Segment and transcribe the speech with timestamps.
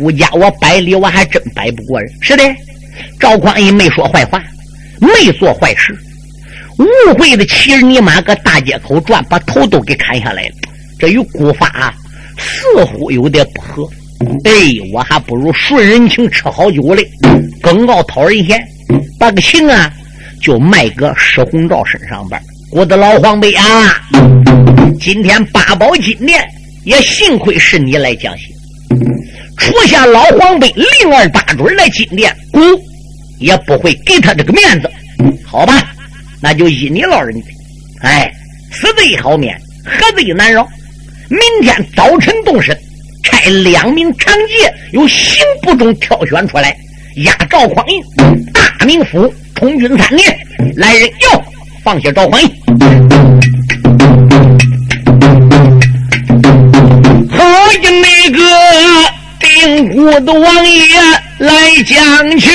[0.00, 2.10] 顾家我摆里我还真摆不过人。
[2.20, 2.42] 是的，
[3.20, 4.42] 赵匡胤没说坏话，
[4.98, 5.94] 没做坏事。
[6.78, 10.54] 误会的骑着你马搁大街口转，把头都给砍下来了。
[10.98, 11.94] 这与古法
[12.38, 13.86] 似乎有点不合。
[14.44, 14.50] 哎，
[14.92, 17.06] 我还不如顺人情吃好酒嘞，
[17.60, 18.58] 更傲讨人嫌，
[19.18, 19.92] 把个情啊
[20.42, 22.40] 就卖搁施洪照身上边。
[22.72, 24.00] 我的老黄辈啊，
[24.98, 26.42] 今天八宝金殿
[26.84, 28.46] 也幸亏是你来讲信，
[29.56, 32.60] 除下老黄辈灵儿大准来金殿，姑
[33.38, 34.90] 也不会给他这个面子。
[35.46, 35.92] 好吧，
[36.40, 37.48] 那就依你老人家。
[38.02, 38.30] 哎，
[38.70, 40.66] 死贼好免，何罪难饶？
[41.28, 42.76] 明天早晨动身。
[43.22, 46.74] 差两名长杰由刑部中挑选出来，
[47.16, 48.02] 押赵匡胤
[48.52, 50.36] 大名府充军三年。
[50.76, 51.44] 来人，哟，
[51.84, 53.39] 放下赵匡胤。
[59.62, 60.80] 定国的王爷
[61.38, 61.52] 来
[61.86, 62.50] 讲情，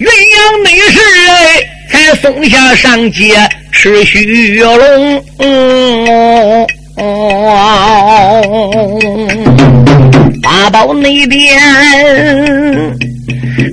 [0.00, 0.98] 鸳鸯内侍
[1.30, 3.36] 哎，才送下上街
[3.70, 5.24] 吃虚龙。
[10.42, 11.56] 八宝内殿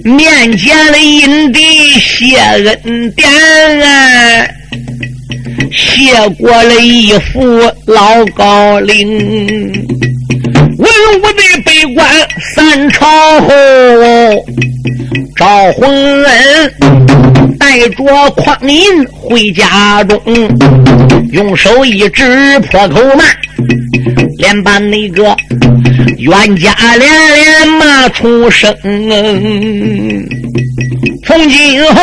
[0.04, 1.62] 面前的阴帝
[2.00, 3.28] 谢恩典，
[5.72, 9.74] 谢过了一副老高龄。
[12.74, 13.06] 文武的北关三朝
[13.42, 13.50] 后，
[15.36, 15.88] 赵洪
[16.24, 16.74] 恩
[17.60, 20.20] 带着匡胤回家中，
[21.32, 23.24] 用手一指破口骂，
[24.38, 25.36] 连把那个
[26.18, 28.76] 冤家连连骂出声。
[31.26, 32.02] 从今后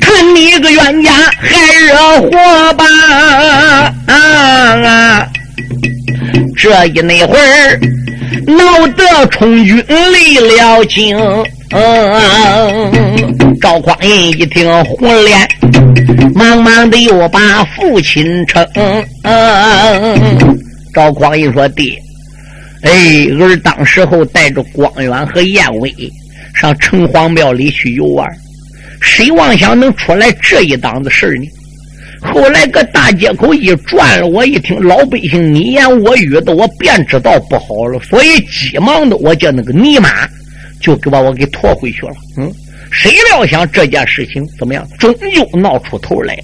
[0.00, 2.84] 看你个冤家还惹祸吧！
[4.06, 4.14] 啊
[4.84, 5.28] 啊！
[6.56, 7.80] 这一那会儿
[8.56, 11.16] 闹得充军离了京。
[13.60, 15.48] 赵匡胤一听红脸，
[16.34, 18.66] 忙忙的又把父亲称。
[20.92, 21.96] 赵匡胤说：“爹，
[22.82, 25.94] 哎，儿当时候带着光远和燕威
[26.54, 28.28] 上城隍庙里去游玩，
[29.00, 31.46] 谁妄想能出来这一档子事呢？
[32.22, 40.28] 后来搁大街口一转了，我一听老百姓你言我语的，我便知道不好了，所以急忙的我叫那个尼玛。”
[40.80, 42.14] 就给把我给拖回去了。
[42.38, 42.50] 嗯，
[42.90, 44.82] 谁料想这件事情怎么样？
[44.98, 46.42] 终究闹出头来了。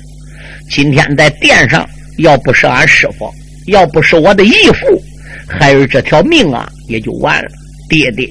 [0.68, 1.88] 今天在殿上，
[2.18, 3.32] 要不是俺师傅，
[3.68, 5.02] 要不是我的义父，
[5.48, 7.48] 孩儿这条命啊，也就完了。
[7.88, 8.28] 爹爹，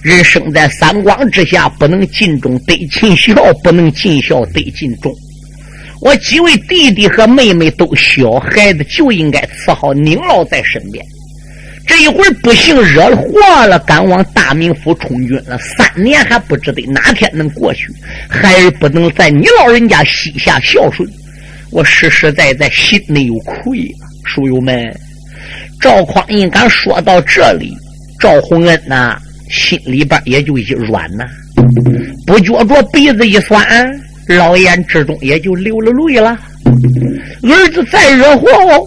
[0.00, 5.12] 人生在三光之下，不能尽忠得尽孝，不能尽孝得尽忠。
[6.02, 11.04] 我几位弟弟和妹妹都小孩子，就应该伺候您老在身边。
[11.86, 15.56] 这一会儿不幸惹了祸了，赶往大名府充军了。
[15.58, 17.86] 三年还不知道哪天能过去，
[18.28, 21.08] 孩儿不能在你老人家膝下孝顺，
[21.70, 24.02] 我实实在在心里有愧啊！
[24.24, 24.92] 书友们，
[25.80, 27.72] 赵匡胤敢说到这里，
[28.18, 29.16] 赵洪恩呐，
[29.50, 31.24] 心里边也就一软呐，
[32.26, 33.66] 不觉着鼻子一酸，
[34.26, 36.38] 老眼之中也就流了泪了。
[37.42, 38.84] 儿子再惹祸哦。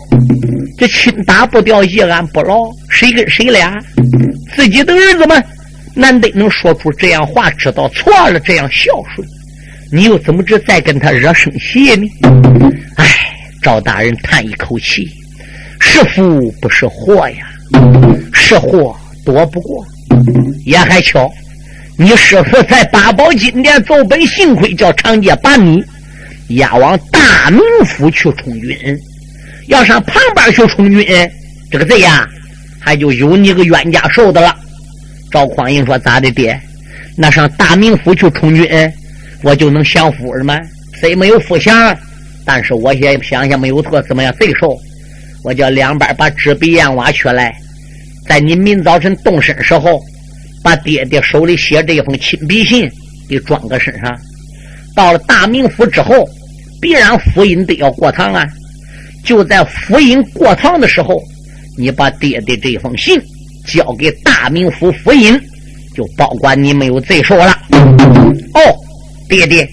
[0.78, 3.79] 这亲打不掉，一安不牢，谁跟谁俩？
[4.56, 5.41] 自己的儿子们
[5.94, 9.25] 难得能说出这样话，知道错了，这样孝顺，
[9.91, 12.07] 你又怎么着再跟他惹生气呢？
[12.97, 13.06] 唉，
[13.62, 15.09] 赵大人叹一口气，
[15.79, 17.47] 是福不是祸呀，
[18.34, 18.94] 是祸
[19.25, 19.85] 躲不过，
[20.66, 21.31] 也还巧，
[21.97, 25.81] 你师傅在八宝金殿奏本，幸亏叫长街把你
[26.50, 28.78] 押往大名府去充军。
[29.67, 31.06] 要上旁边去充军，
[31.72, 32.28] 这个贼呀，
[32.81, 34.53] 还就有你个冤家受的了。
[35.31, 36.59] 赵匡胤说：“咋的，爹？
[37.17, 38.67] 那上大名府去充军，
[39.41, 40.59] 我就能享福了吗？
[41.00, 41.97] 虽没有福享，
[42.44, 44.77] 但是我也想想没有错，怎么样贼受？
[45.44, 47.56] 我叫两边把纸笔砚瓦取来，
[48.27, 50.01] 在你明早晨动身时候，
[50.65, 52.89] 把爹爹手里写这封亲笔信
[53.29, 54.19] 给装个身上。
[54.95, 56.27] 到了大名府之后，
[56.81, 58.44] 必然府尹得要过堂啊。”
[59.23, 61.21] 就在府尹过堂的时候，
[61.77, 63.21] 你把爹爹这封信
[63.67, 65.39] 交给大名府府尹，
[65.95, 67.56] 就保管你没有罪受了。
[68.56, 68.59] 哦，
[69.29, 69.69] 爹爹，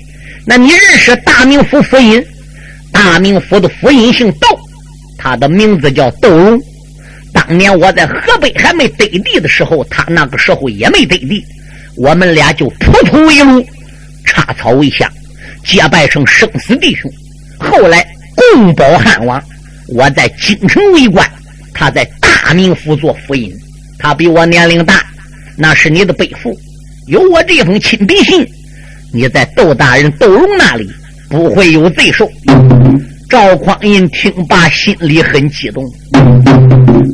[0.47, 2.23] 那你认识大名府府尹？
[2.93, 4.59] 大名府的府尹姓窦，
[5.17, 6.61] 他的名字叫窦荣。
[7.33, 11.45] 当年我在河北还没得地的时候，他那个时候也没得地，
[11.97, 13.65] 我们俩就扑突为庐，
[14.25, 15.11] 插草为香，
[15.65, 17.11] 结拜成生死弟兄。
[17.59, 18.07] 后来。
[18.55, 19.41] 共保汉王，
[19.89, 21.31] 我在京城为官，
[21.75, 23.53] 他在大名府做府尹。
[23.99, 25.05] 他比我年龄大，
[25.55, 26.59] 那是你的背负。
[27.09, 28.45] 有我这封亲笔信，
[29.13, 30.91] 你在窦大人窦荣那里
[31.29, 32.29] 不会有罪受。
[33.29, 35.85] 赵匡胤听罢，心里很激动，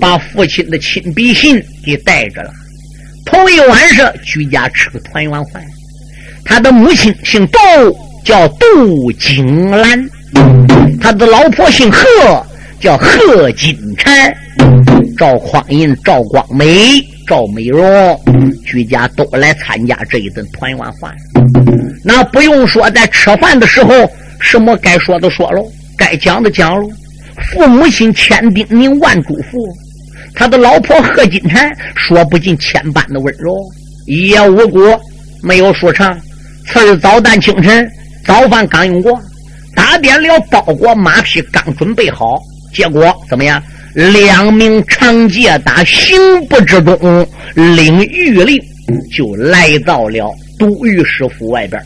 [0.00, 2.50] 把父亲的亲笔信给带着了。
[3.24, 5.62] 头一晚上居家吃个团圆饭。
[6.44, 7.60] 他的母亲姓窦，
[8.24, 9.98] 叫窦金兰；
[11.00, 12.06] 他的老婆姓贺，
[12.80, 14.34] 叫贺金蝉。
[15.16, 18.18] 赵匡胤、赵光美、赵美容
[18.64, 21.14] 居家都来参加这一顿团圆饭。
[22.04, 25.66] 那不用说，在吃饭的时候，什么该说的说喽。
[25.96, 26.88] 该讲的讲了，
[27.46, 29.66] 父母亲千叮咛万嘱咐，
[30.34, 33.56] 他的老婆贺金蝉说不尽千般的温柔。
[34.06, 35.00] 一夜无果，
[35.42, 36.18] 没有说长。
[36.66, 37.88] 次日早旦清晨，
[38.24, 39.18] 早饭刚用过，
[39.74, 42.38] 打点了包裹，马匹刚准备好，
[42.74, 43.62] 结果怎么样？
[43.94, 46.18] 两名长戒打刑
[46.48, 48.60] 部之中领御令，
[49.10, 51.82] 就来到了都御史府外边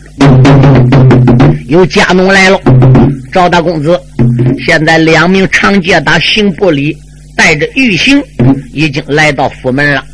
[1.68, 2.58] 有家奴来了。
[3.32, 3.98] 赵大公子，
[4.64, 6.96] 现在两名长戒打刑部里
[7.36, 8.22] 带着御刑，
[8.72, 10.04] 已经来到府门了。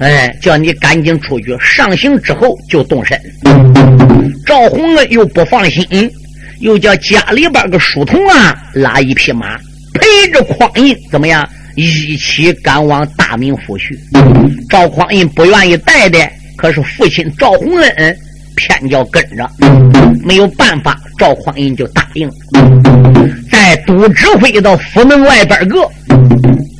[0.00, 3.18] 哎，叫你赶紧出去上刑之后就动身。
[4.46, 6.10] 赵洪恩又不放心，
[6.60, 9.56] 又叫家里边个书童啊拉一匹马，
[9.94, 13.98] 陪着匡胤怎么样一起赶往大明府去。
[14.68, 16.18] 赵匡胤不愿意带的，
[16.56, 18.16] 可是父亲赵洪恩
[18.56, 19.50] 偏要跟着，
[20.24, 20.98] 没有办法。
[21.18, 22.30] 赵匡胤就答应，
[23.50, 25.78] 在都指挥到府门外边个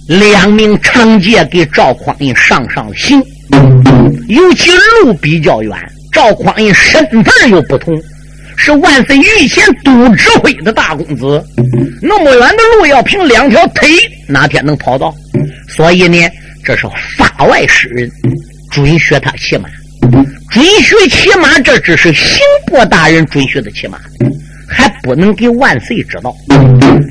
[0.09, 3.23] 两名长戒给赵匡胤上上刑，
[4.29, 4.71] 尤其
[5.03, 5.77] 路比较远，
[6.13, 7.95] 赵匡胤身份又不同，
[8.57, 11.45] 是万岁御前都指挥的大公子，
[12.01, 13.89] 那么远的路要凭两条腿，
[14.27, 15.15] 哪天能跑到？
[15.69, 16.19] 所以呢，
[16.65, 16.87] 这是
[17.17, 18.11] 法外使人
[18.71, 19.69] 准许他骑马。
[20.51, 23.99] 准许骑马，这只是刑部大人准许的骑马，
[24.69, 26.35] 还不能给万岁知道。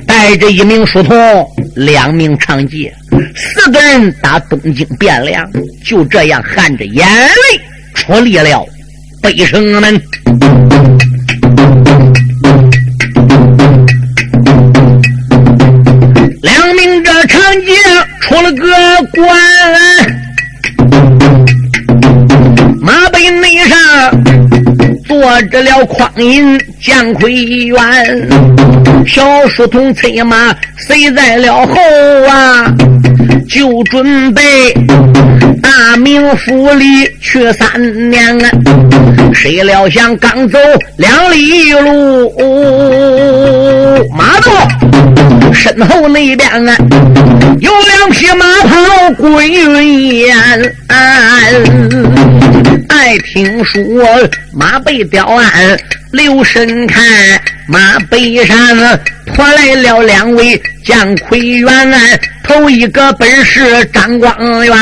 [0.05, 1.15] 带着一名书童，
[1.75, 2.93] 两名长戒，
[3.35, 5.49] 四个人打东京汴梁，
[5.83, 7.59] 就这样含着眼泪
[7.93, 8.65] 出力了
[9.21, 10.01] 北城门。
[16.41, 17.73] 两名这长戒
[18.21, 18.67] 出了个
[19.13, 20.16] 关。
[25.43, 27.77] 着了匡胤姜奎元，
[29.05, 31.75] 小书童催马随在了后
[32.29, 32.73] 啊，
[33.49, 34.41] 就准备
[35.61, 38.49] 大明府里去三年啊。
[39.33, 40.57] 谁料想刚走
[40.97, 42.33] 两里路，
[44.15, 44.51] 马到
[45.53, 46.75] 身后那边啊，
[47.59, 50.75] 有两匹马跑归云烟。
[53.07, 53.81] 爱听说
[54.51, 55.79] 马背雕鞍，
[56.11, 58.57] 留神看马背上
[59.33, 64.75] 驮来了两位将魁元，头一个本是张光远。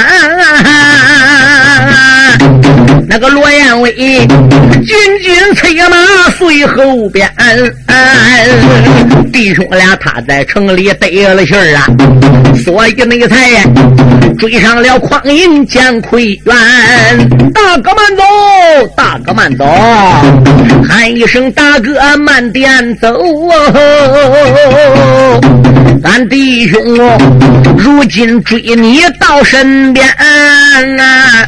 [3.15, 4.27] 那个罗延威紧
[5.23, 5.95] 紧催马
[6.37, 7.25] 随后边，
[9.31, 11.87] 弟兄俩他在城里得了信儿啊，
[12.65, 13.63] 所以那才
[14.37, 16.53] 追上了匡胤见奎元。
[17.53, 18.23] 大哥慢走，
[18.97, 19.63] 大哥慢走，
[20.85, 23.17] 喊一声大哥慢点走，
[26.03, 26.81] 俺弟兄
[27.77, 31.47] 如今追你到身边啊。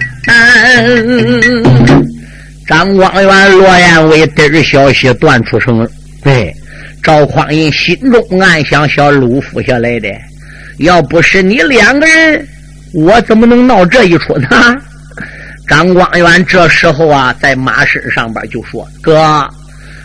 [2.68, 5.88] 张光远、罗延伟得知消息断出城，
[6.24, 6.54] 对
[7.02, 10.10] 赵匡胤心中暗想：小鲁夫下来的，
[10.80, 12.46] 要不是你两个人，
[12.94, 14.48] 我怎么能闹这一出呢？
[15.68, 19.46] 张光远这时候啊，在马身上边就说：“哥，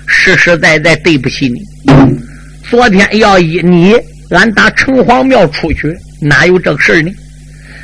[0.06, 1.60] 实实在在对不起你。
[2.68, 3.94] 昨天要依你，
[4.30, 7.12] 俺打城隍庙出去，哪有这个事呢？”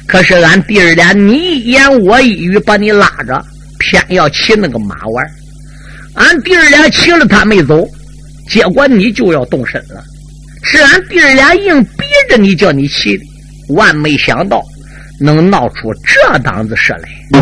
[0.08, 3.44] 可是俺弟儿俩你一言我一语把你拉着，
[3.78, 5.24] 偏要骑那个马玩
[6.14, 7.86] 俺弟儿俩骑了他没走，
[8.48, 10.02] 结果你就要动身了。
[10.64, 13.24] 是俺弟儿俩硬逼着你叫你骑的，
[13.68, 14.64] 万没想到
[15.20, 17.40] 能闹出这档子事来。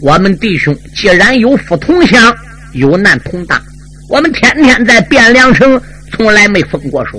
[0.00, 2.34] 我们弟兄既然有福同享，
[2.74, 3.60] 有难同当，
[4.08, 5.80] 我们天天在汴梁城
[6.12, 7.18] 从来没分过手。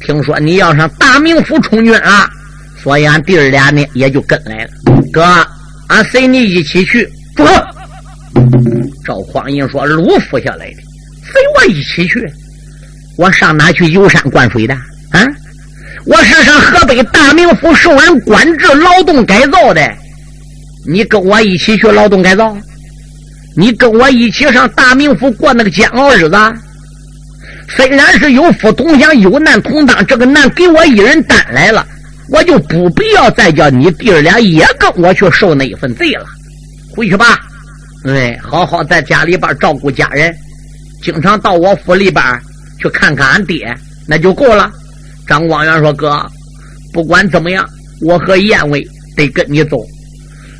[0.00, 2.30] 听说你要上大名府充军啊？
[2.82, 4.70] 所以俺弟儿俩呢也就跟来了。
[5.12, 5.22] 哥，
[5.88, 7.08] 俺随你一起去。
[7.36, 7.52] 住口！
[9.04, 10.76] 赵匡胤说：“鲁府下来的，
[11.24, 12.30] 随我一起去。
[13.16, 14.74] 我上哪去游山灌水的？
[15.10, 15.26] 啊？
[16.06, 19.80] 我是上河北大名府受人官制劳动改造的。
[20.86, 22.56] 你跟我一起去劳动改造，
[23.56, 26.36] 你跟我一起上大名府过那个煎熬日子。
[27.68, 31.86] 虽然是有福同享，有难同当，这个难给我一人担来了，
[32.28, 36.24] 我就不必要再叫你弟儿俩也跟我去受那一份罪了。
[36.94, 37.38] 回去吧，
[38.04, 40.34] 哎，好好在家里边照顾家人，
[41.02, 42.24] 经常到我府里边
[42.80, 43.74] 去看看俺爹，
[44.06, 44.70] 那就够了。
[45.26, 46.24] 张光远说：“哥，
[46.92, 47.68] 不管怎么样，
[48.02, 48.86] 我和燕威
[49.16, 49.78] 得跟你走。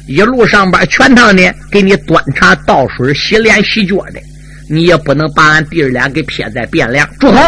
[0.08, 4.20] 一路上边全趟呢，给你端茶倒水、洗脸洗脚的。”
[4.70, 7.06] 你也不能把俺弟儿俩给撇在汴梁。
[7.18, 7.38] 住口！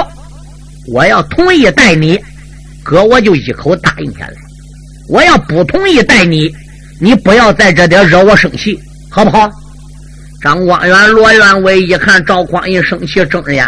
[0.92, 2.20] 我要同意带你，
[2.84, 4.34] 哥我就一口答应下来。
[5.08, 6.54] 我要不同意带你，
[7.00, 8.78] 你不要在这点惹我生气，
[9.10, 9.50] 好不好？
[10.42, 13.66] 张光远、罗元伟一看赵匡胤生气，睁着眼，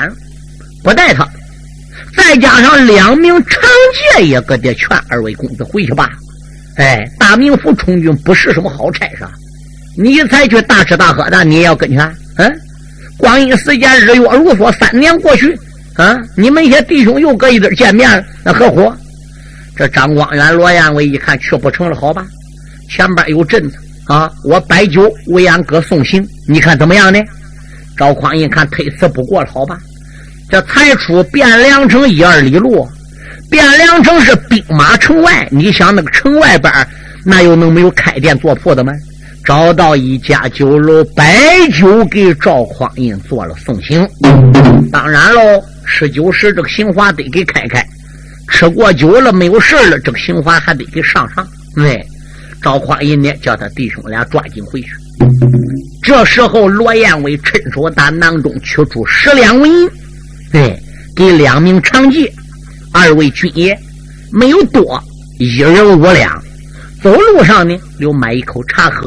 [0.85, 1.27] 不带他。
[2.15, 3.61] 再加上两名长
[4.17, 6.11] 戒也搁这劝二位公子回去吧。
[6.77, 9.27] 哎，大名府充军不是什么好差事，
[9.99, 11.99] 你才去大吃大喝的，你也要跟去？
[12.37, 12.61] 嗯？
[13.19, 15.59] 光阴时间日月如梭，三年过去，
[15.95, 18.93] 啊，你们一些弟兄又搁一堆见面，那何苦？
[19.77, 22.27] 这张光远、罗延伟一看去不成了，好吧，
[22.89, 27.21] 前边有阵子啊，我摆酒为俺哥送行，你看怎么样呢？
[27.97, 29.79] 赵匡胤看推辞不过了，好吧，
[30.49, 32.89] 这才出汴梁城一二里路，
[33.51, 36.73] 汴梁城是兵马城外，你想那个城外边
[37.25, 38.93] 那又能没有开店做铺的吗？
[39.45, 41.37] 找到一家酒楼，摆
[41.79, 44.05] 酒给赵匡胤做了送行。
[44.91, 47.87] 当然喽，吃酒时这个行华得给开开，
[48.49, 51.47] 吃过酒了没有事了，这个邢华还得给上上。
[51.77, 52.05] 哎，
[52.63, 54.89] 赵匡胤呢，叫他弟兄俩抓紧回去。
[56.03, 59.91] 这时候，罗延伟趁手打囊中取出十两纹银，
[60.53, 60.79] 哎，
[61.17, 62.33] 给两名长戒，
[62.93, 63.77] 二位军爷
[64.33, 65.03] 没有多，
[65.41, 66.41] 一人五两。
[67.03, 69.05] 走路上呢，留买一口茶喝。